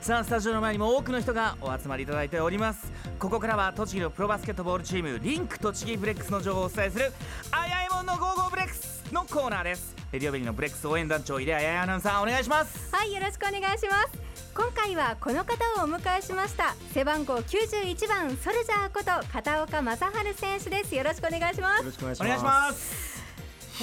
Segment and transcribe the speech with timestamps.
[0.00, 2.90] さあスタジオの前にも多くの人がお集まりいただいております。
[3.18, 7.12] ここからは栃木のプロバスケットボールチームリンク栃木ブレックスの情報をお伝えする
[7.52, 9.94] あやいもんの Go Go BREX のコーナーです。
[10.10, 12.94] レディオベリーのブレックス応援団長入江あやいアナウンサーお願いします。
[12.94, 14.30] はいよろしくお願いします。
[14.54, 20.94] 今回はこの方をお迎えしました背番号91番ソルジャーこと片岡大晴選手です。
[20.94, 21.80] よろしくお願いします。
[21.80, 22.24] よろしくお願いします。
[22.24, 23.22] お願いします。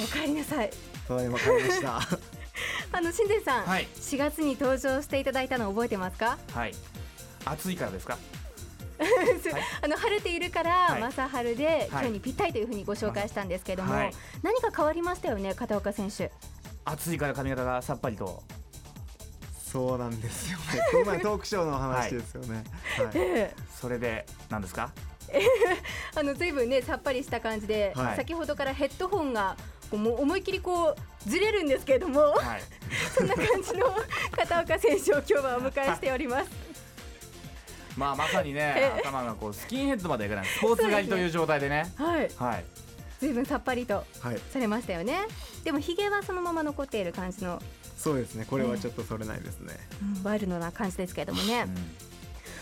[0.02, 0.70] お帰りなさい。
[1.06, 2.37] ただいま帰りました。
[2.92, 3.86] あの新田さん、はい。
[3.96, 6.38] 4月に登場していただいたの覚えてますか？
[6.52, 6.74] はい。
[7.44, 8.18] 暑いからですか？
[9.82, 11.02] あの晴れているから、はい。
[11.12, 11.88] 正治で、はい。
[11.90, 14.12] 今日にぴったりというふうにご紹介したんですけども、はい。
[14.42, 16.32] 何か変わりましたよね片岡選手。
[16.84, 18.42] 暑いから髪型がさっぱりと。
[19.70, 20.64] そうなんですよね。
[20.90, 22.64] この前トークショーの話ですよね。
[22.96, 23.10] はい。
[23.14, 23.56] ええ。
[23.78, 24.90] それで何ですか？
[26.16, 28.16] あの随分ねさっぱりした感じで、はい。
[28.16, 29.56] 先ほどからヘッドホンが
[29.96, 30.94] もう思いっきりこ
[31.26, 32.62] うずれるんですけれども、はい
[33.14, 33.94] そんな感じの
[34.30, 36.50] 片岡選手を今日はお迎えしております。
[37.96, 42.64] まあまさにねええ頭がこうスキンヘッドまでいかないスポーツ狩りという状態でねはい、はい
[43.20, 44.40] 随分さっぱりとはい。
[44.52, 45.18] されましたよね。
[45.64, 47.60] でもひげはそのまま残っている感じの、
[47.96, 48.46] そうですね。
[48.48, 49.74] これはちょっとそれないですね。
[50.16, 51.62] うんワイルドな感じですけれどもね。
[51.62, 52.07] うん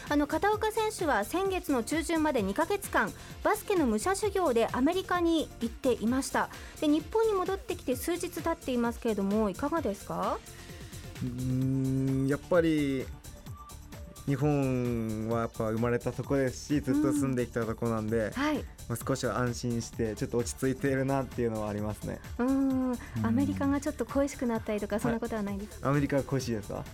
[0.09, 3.13] あの片岡選手は先月の中旬まで2ヶ月間
[3.43, 6.49] バスケの武者修行でアメリカに行っていました。
[6.81, 10.39] で日本に戻ってきて数日経っていますけれどもいかがですか？
[11.23, 13.07] うーん、やっぱり。
[14.27, 18.57] 日本はやっぱ生まれたとこですしずっと住んできたとこなんで、はい。
[18.89, 22.19] まあ、少しは安心してちょっと落ち着いているなっていうのはありますね。
[22.39, 22.99] うーん。
[23.23, 26.85] アメリカがちょっと恋しくなったりとかそんなことはないです、アメリカが恋しいですか？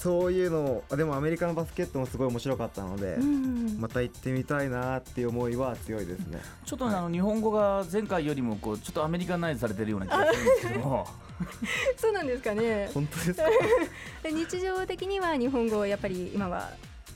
[0.00, 6.40] そういうのでもアメリカのバスケットもすごい面白かったので、うんまた行ってみたいなっていう思いは強いですね。
[6.64, 10.80] ちょっとね、あの日本語が前回よりもこうちょっとアメリカナイズされてるような気がするんですけど。
[10.80, 11.06] も
[11.96, 12.90] そうなんですかね。
[12.94, 13.42] 本当ですか？
[14.22, 16.70] で日常的には日本語をやっぱり今は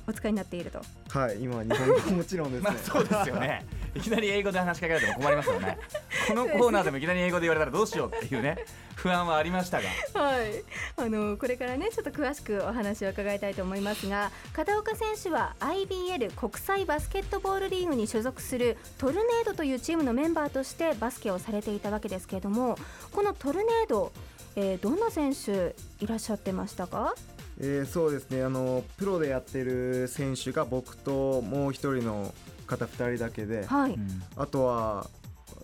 [0.07, 0.81] お使いになっていると。
[1.11, 3.65] はい今日本語もちろんですね、 まあそうですよね。
[3.95, 5.79] いきなり英語で話しかけられても困りますよね。
[6.29, 8.65] このコーナーでもいきなり英語で言われたらどうしようっていうね
[8.95, 9.89] 不安はありましたが。
[10.15, 10.65] はい、
[10.97, 22.79] あのこれからねちょっと詳しくお話を伺いたいと思いますが片岡選手は IBL 国際バスケットボールリーグに所属するトルネードというチームのメンバーとしてバスケをされていたわけですけれども
[23.13, 24.13] このトルネード、
[24.57, 27.15] えーどんな選手いらっしゃってましたか？
[27.59, 28.43] えーそうですね。
[28.43, 32.35] あのプロでやってる選手が僕ともう一人の
[32.67, 33.97] 方2人だけではい、
[34.37, 35.07] あとは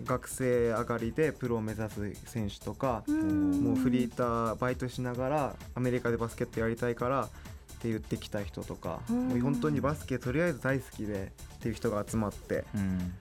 [0.05, 3.51] 学生上がりでプロを目指す選手とかうん。
[3.65, 7.29] もうフリーターバイトしながらアメリカでバスケットやりたいからっ
[7.81, 9.29] て言ってきた人とかうん。
[9.29, 13.13] もう本当にバスケとりあえず大好きでっていう人が集まってうん。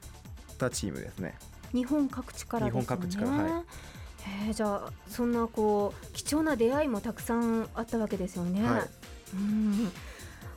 [0.57, 1.35] たチームですね。
[1.71, 2.85] 日本各地からですよね。
[2.85, 3.63] 日本各地からはい
[4.47, 8.63] えーじゃあそんなこう貴重な出会いもたくさんあったわけですよね。
[8.63, 8.89] はい
[9.33, 9.91] うん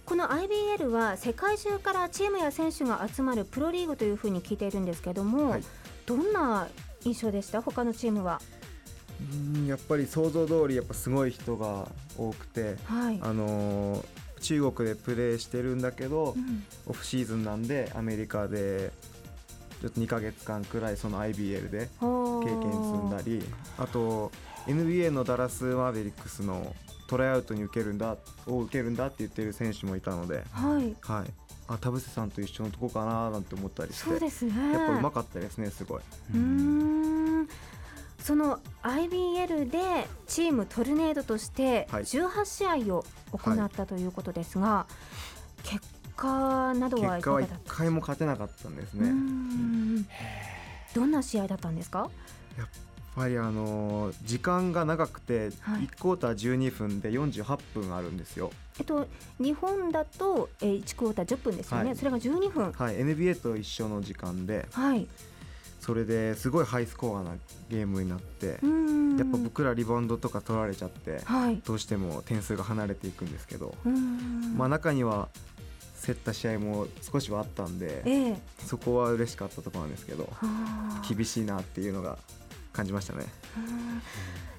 [0.07, 5.63] この IBL は世界中からチームや選手が集まるプロリーグというふうに聞いているんですけども、はい
[6.07, 6.67] どんな
[7.05, 7.63] 印象でした？
[7.63, 8.41] 他のチームは。
[9.55, 11.87] うんやっぱり想像通りやっぱすごい人が
[12.19, 13.21] 多くて、はい。
[13.23, 14.05] あのー
[14.41, 18.91] 中国でプレーしてるんだけど、うんオフシーズンなんでアメリカで
[19.83, 23.43] ちょっと2ヶ月間くらいその IBL で経経験積んだり
[23.79, 24.33] あと
[24.67, 26.75] NBA のダラス・マーベリックスの
[27.09, 28.17] トライアウトに受けるんだ
[28.47, 30.95] を受けるんだって言ってる選手もいたので、はい。
[31.01, 31.31] はい、
[31.67, 34.73] あ田臥さんと一緒のとこかななんて思ったりしてそうですね。
[34.73, 36.01] やっぱうまかったですねすごい。
[36.35, 37.49] うーん
[38.21, 44.87] その IBL でチームトルネードとしてはい18試合を行ったということですが、
[45.65, 45.81] 結
[46.17, 49.09] 果などはい結果は1かがだった回も勝てなかったんですね。
[49.09, 50.07] ん
[50.95, 52.11] どんな試合だったんですか？
[52.59, 52.69] やっ
[53.21, 55.83] ぱりあのー時間が長くてはい。
[55.83, 58.51] 1クォーター12分で48分あるんですよ。
[58.79, 59.07] えっと
[59.39, 61.97] 日本だと、えー、1クォーター10分ですよね、はい。
[61.97, 62.73] それが12分。
[62.73, 65.07] はい、NBA と一緒の時間ではい。
[65.81, 67.33] それですごいハイスコアな
[67.71, 71.61] ゲームになってやっぱ僕らリバウンドとか取られちゃってはい。
[71.65, 73.75] どうしても点数が離れていくんですけど、
[74.57, 75.29] まあ中には
[76.05, 78.41] 競った試合も少しはあったんでええ。
[78.59, 81.03] そこは嬉しかったところなんですけどはあ。
[81.09, 82.19] 厳しいなっていうのが
[82.81, 83.27] 感じましたね。
[83.57, 84.03] うん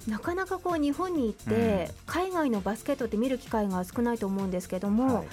[0.07, 5.27] なかなかこう日本に行って、海外のバスケットって見る機会が少ないと思うんですけども、はい。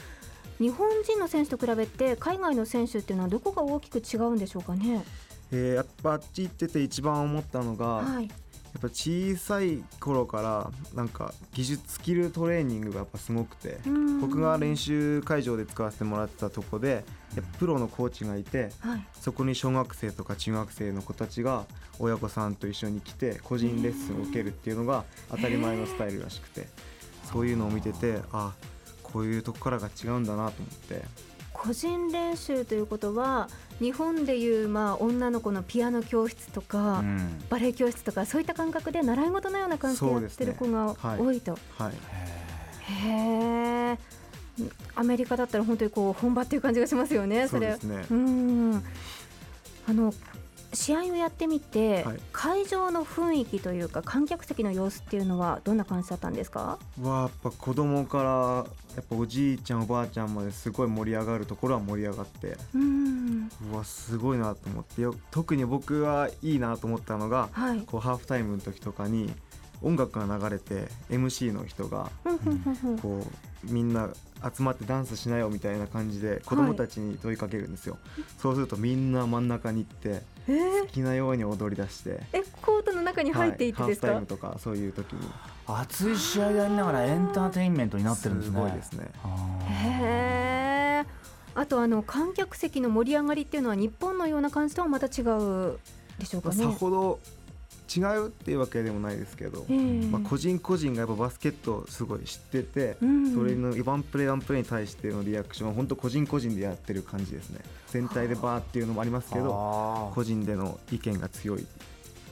[0.58, 5.04] 日本人の選手と比べて海外の選手っていうのはどこが大きく違うんでしょうかね？
[5.52, 13.78] えーやっぱあっち行ってて一番思ったのが、はい、やっぱ小さい頃からなんか技術スキルトレーニングがやっぱすごくて
[14.20, 17.04] 僕が練習会場で使わせてもらってたとこで
[17.58, 21.64] プロのコーチがいてはい、そこに小学生とか中学生の子たちが
[21.98, 26.66] 親御さんと一緒に来て個人レッスンを受けるっていうのが当たり前のスタイルらしくて
[27.24, 28.54] そういうのを見ててあ
[29.02, 31.04] こういうとこからが違うんだなと思って
[31.52, 33.48] 個人練習ということは
[33.80, 41.58] 日本でいうまあ女の子のピアノ教室とか、うんバレエ教室とかそういった感覚で習い事のような感じでやってる子がはい多いと。
[41.78, 41.92] はい
[43.06, 43.98] へえ。
[44.94, 47.48] アメリカだったら本当にこう本場っていう感じがしますよね。
[47.48, 48.84] そうですねうん。
[49.88, 50.12] あの
[50.72, 56.78] 試合をやってみて、はい会場の雰囲気というか観客席の様子っていうのはどんな感じだったんですか？
[57.00, 58.30] はやっぱ子供から
[58.94, 63.50] やっぱおじいちゃんおばあちゃんまですごい盛り上がるところは盛り上がってうん。
[63.72, 67.80] うわすごいなと思ってよ特に僕はいいなと思ったのがはい。
[67.80, 69.32] こうハーフタイムの時とかに
[69.80, 74.10] 音楽が流れて MC の人がふんこうみんな
[74.56, 77.98] 集まってダンスしなよみたいな感じで子供たちに問いかけるんですよ、
[78.38, 84.06] そうするとみんな真ん中に行ってえー好きなように踊り出してえコートの中に入っていってですか？
[84.08, 85.28] はいハーフタイムとかそういう時に
[85.66, 89.10] 熱い試合やりながらエンターテインメントになってるんですねごいですね
[89.68, 91.06] へえ。
[91.54, 95.78] あとあの観客席の盛り上がりっていうのは日本のような感じとはまた違う
[96.18, 96.54] でしょうかね。
[96.56, 97.18] さほど
[97.94, 99.76] 違うっていうわけでもないですけど、ええ。
[100.06, 103.34] まあ、個人個人がやっぱバスケットをすごい知ってて、うん。
[103.34, 107.60] それのワンプレーワンプレーに対してのリアクションは本当個人個人でやってる感じですね。
[107.88, 111.66] 全体でバーっていうのもありますけど個人での意見が強い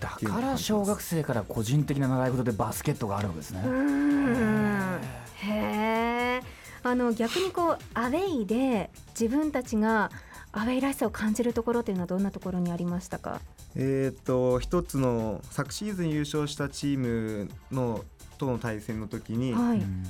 [0.00, 3.62] だから小学生から個人的な習い事でバスケットがあるわけですね。
[3.64, 3.68] う。
[3.70, 5.00] ん。
[5.36, 6.42] へえ
[6.82, 10.10] あの逆にこうアウェイで自分たちが
[10.52, 13.40] アウェイらしさを感じるところっていうのはどんなところにありましたか？
[13.76, 18.04] えー、と一つの昨シーズン優勝したチームの
[18.38, 20.04] との対戦の時に、はい、うん。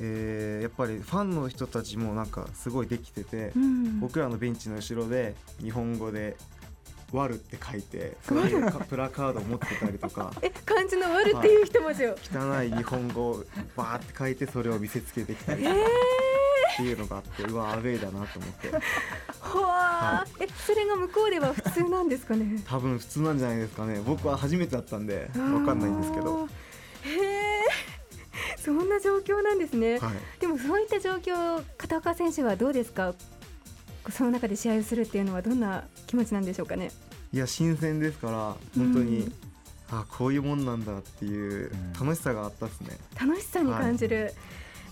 [0.00, 4.00] えーやっぱりファンの人たちもなんかすごいできてて、うん。
[4.00, 6.36] 僕らのベンチの後ろで日本語で
[7.12, 8.34] 「割る」って書いてそ
[8.84, 13.44] プラカードを持ってたりとか え漢字の「悪」っていう一文字を、汚い日本語を
[13.76, 18.70] バーって書いてそれを見せつけてきたりえー、っていうのがあってうわアウェイだなと思って
[19.98, 22.60] ほわー、えそれが向こうでは普通なんですかね？
[22.66, 24.00] 多分普通なんじゃないですかね。
[24.06, 26.48] 僕は初めてだったんで分かんないんですけど、
[27.04, 27.62] へえ
[28.64, 33.14] そんな状況なんですね、はい、でもそういった状況片岡選手はどうですか？
[34.10, 36.90] その中で試合をするっていうのはどんな気持ちなんでしょうかね？
[37.32, 39.32] いや新鮮ですから本当に、うん。
[39.90, 41.92] あこういうもんなんだっていううん。
[42.06, 44.34] 楽しさがあったですね、楽しさに感じる、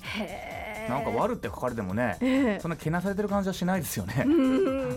[0.03, 2.61] へえなんか悪って書かれてもね、ええ。
[2.61, 4.25] そんなけなされてる感じはしないですよね。
[4.27, 4.97] うん。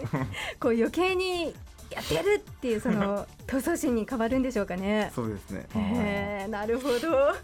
[0.60, 1.54] こう余計に
[1.92, 5.12] やってやるっていうその 闘争心に変わるんでしょうかね。
[5.16, 5.66] そうですね。
[5.76, 7.36] へえなるほど。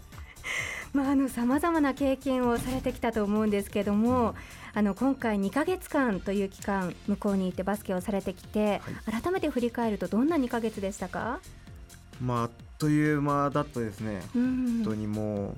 [0.92, 4.34] まああの様々な経験をされてきたと思うんですけども、
[4.72, 8.80] あの今回2ヶ月間という期間向こうに行ってバスケをされてきて、
[9.22, 11.40] 改めて振り返るとどんな2ヶ月でしたか？
[12.20, 14.22] まああっという間だったですね。
[14.34, 14.82] うん。
[14.84, 15.56] 本当にもう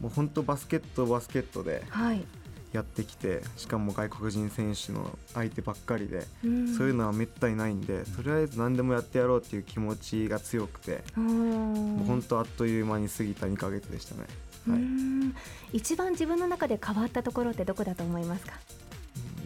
[0.00, 2.24] もう本当バスケットバスケットではい。
[2.70, 6.76] やってきてしかも外国人選手の相手ばっかりで、うん。
[6.76, 14.26] そういうのはめったにないんでとりあえず何でもやってやろうっていう気持ちが強くて、もう本当あっという間に過ぎた2ヶ月でしたね、
[14.68, 15.34] うはい、ん
[15.72, 18.52] 一番自分の中で変わったところってどこだと思いますか？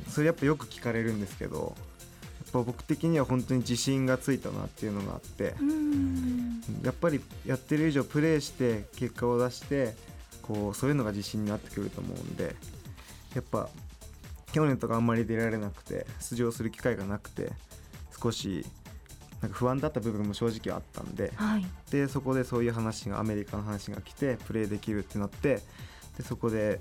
[0.09, 1.77] それやっぱよく聞かれるんですけど
[2.45, 6.61] やっぱ僕的には本当に自信がついたなっていうのがあってうん。
[6.83, 9.95] やっぱりやってる以上プレーして結果を出して
[10.43, 12.55] こうそういうのが自信になってくると思うんで
[13.35, 13.69] やっぱ
[14.53, 17.53] 去年とかあんまり出られなくて出場する機会がなくて
[18.23, 18.67] 少し
[19.41, 21.67] なんか不安だった部分も正直あったんではい。
[21.91, 25.61] でそこでそういう話がアメリカの話が来てプレーできるってなって
[26.17, 26.81] でそこで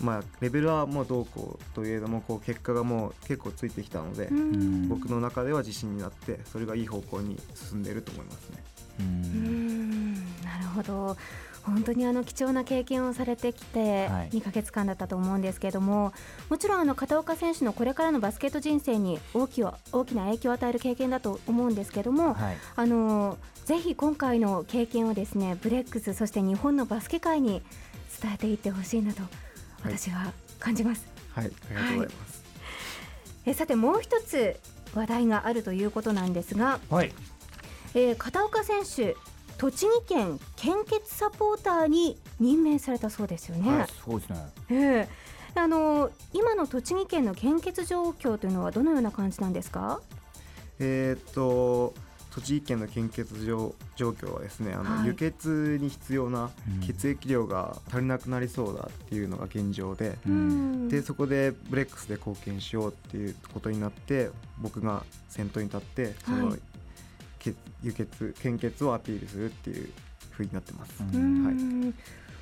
[0.00, 8.64] まあレベルはもうどうこうといえどもこう結果がもう結構ついてきたので、うん僕の中では自信になってそれがいい方向に進んでいると思いますね。
[9.00, 11.16] ううんんなるほど
[11.64, 16.12] 本当にあの貴重な経験をされてきてはい2ヶ月間だったと思うんですけれども、
[16.48, 22.56] もちろんあの片岡選手のこれからのバスケット人生に大きな大きな影響を与える経験だと思うんですけども、はい。
[22.76, 27.62] あのぜひ今回の経験をですねブレックスそして日本のバスケ界に
[28.20, 29.22] 伝えていってほしいなと
[29.84, 31.06] 私は感じます。
[31.34, 32.42] はい、ありがとうございます。
[33.46, 34.58] えさてもう一つ
[34.94, 37.12] 話題があるということなんですが、はい。
[37.94, 39.16] えー片岡選手
[39.60, 43.70] 栃木県献血サポーターに任命されたそうですよね。
[43.80, 44.46] はいすごいですね。
[44.70, 44.74] え
[45.06, 45.08] え
[45.54, 50.00] あの今の栃木県の献血状況というのはどのような感じなんですか？
[50.78, 51.92] えーっと
[52.30, 56.50] 栃木県の献血状状況はですねあの、はい輸血に必要な
[56.80, 66.62] うん血液量が足りなくなりそうだっていうのが現状で、うんでそこでブレックスで貢献しようっていうことになって僕が先頭に立ってその、はい血
[67.82, 69.90] 輸血献血をアピールするっていう
[70.32, 71.02] 風になってます。
[71.02, 71.94] ううんん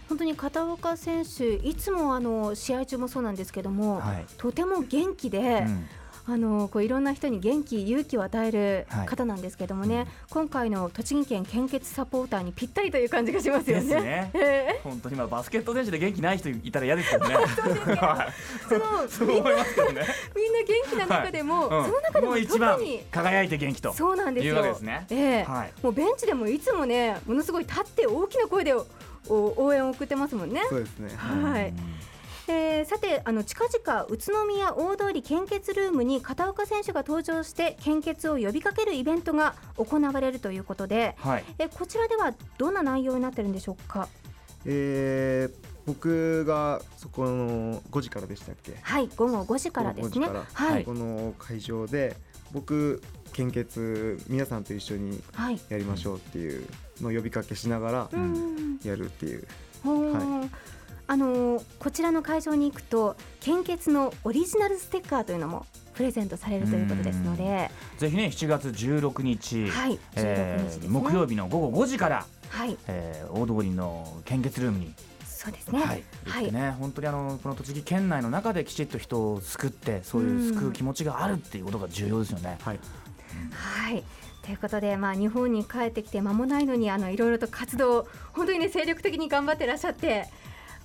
[0.09, 4.25] 本当に片岡選手いつもあの試合中もそうなんですけども、はい。
[4.38, 5.87] とても元気で、うん
[6.30, 13.85] あのこういろんな人に元気勇気を与えるはい方なんですけどもね、今回の栃木県献血サポーターにぴったりという感じがしますよね。
[13.85, 17.35] ですねえ本当にまあバスケット選手で元気ない人いたら嫌ですよね。
[17.35, 20.06] はいーその そう思いますけどね。
[20.37, 23.92] みんな元気な中でも、うんその中でも特に輝いて元気と。
[23.94, 24.52] そうなんですよ。
[24.54, 28.75] いうわけですねええはいもうベンチでもいつもねものすごい立って大きな声で
[29.30, 30.61] 応援を送ってますもんね。
[30.68, 31.73] そうですねはい。
[32.50, 41.45] えーさてあの近々宇都宮大通り献血ルームに片岡選手が登場して献血を呼びかけるイベントが行われるということで、はい。
[41.59, 44.09] えこちらではどんな内容になってるんでしょうか？
[44.64, 45.55] えー
[45.87, 48.76] 僕がそこの5時からでしたっけ？
[48.83, 50.45] はい午後5時からですね5時から。
[50.52, 52.14] はいこの会場で
[52.52, 53.02] 僕
[53.33, 55.59] 献血皆さんと一緒にはい。
[55.71, 56.67] やりましょうっていう
[57.00, 58.78] のを呼びかけしながらうん。
[58.85, 59.47] やるっていう、
[59.83, 60.49] ほー
[61.09, 70.87] あのーこちらの会場に行くと献血のオリジナルステッカーというのもプレゼントされるということですので、ぜひね7月16日、はいえ16日ですね。
[70.87, 72.77] ー木曜日の午後5時から、はい。
[72.87, 75.81] えー大通りの献血ルームに、そうですね。
[75.81, 82.59] はい、行ってね、本当にあのこの栃木県内の中できちっと人を救ってそういう救う気持ちがあるっていうことが重要ですよね。
[82.62, 82.81] はい。
[83.50, 84.05] はい。
[84.43, 90.27] ということで、まあ、日本に帰ってきて間もないのにあのいろいろと活動本当にね精力的に頑張ってらっしゃって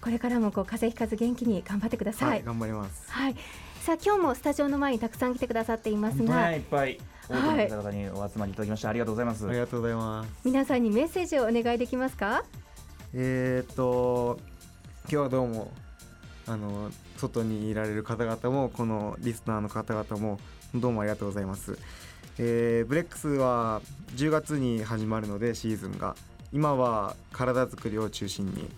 [0.03, 2.29] これからもこう風邪ひかず元気に頑張ってください。
[2.29, 3.09] はい、頑張ります。
[3.09, 3.35] はい、
[3.81, 6.99] さあ今日もスタジオの前にたくさん来てくださっています本当が、ねいっぱい。
[7.29, 9.47] 多くの方々にお集まりいただきましてありがとうございます。
[9.47, 10.29] ありがとうございます。
[10.43, 12.43] 皆さんにメッセージをお願いできますか？
[13.13, 14.41] えー、っと
[15.03, 15.71] 今日はどうも
[16.47, 20.37] あの外にいられる方々もこのリスナーの方々も
[20.75, 21.77] どうもありがとうございます、
[22.39, 23.81] えーブレックスは
[24.17, 26.17] 10月に始まるのでシーズンが。
[26.51, 28.69] 今は体作りを中心に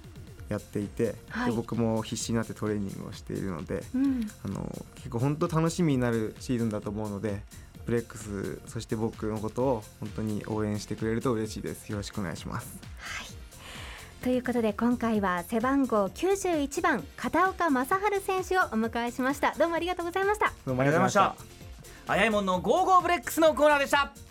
[0.50, 1.52] やっていて、はい。
[1.52, 4.30] で僕も必死になってトレーニングをしているのでうん。
[4.44, 7.42] あの結構本当楽しみになるシーズンだと思うので
[7.86, 11.90] ブレックスそして僕のことを本当に応援してくれると嬉しいです。
[11.90, 12.80] よろしくお願いします。
[14.24, 19.54] ということで今回は背番号91番片岡大晴選手をお迎えしました。
[19.58, 20.52] どうもありがとうございました。
[20.66, 21.38] どうもありがとうございまし
[22.08, 22.12] た。
[22.12, 24.25] あやいもんの Go Go BREX のコーナーでした。